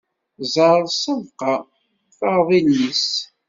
[0.53, 1.53] Ẓeṛ ssabqa,
[2.17, 3.05] taɣeḍ illi-s!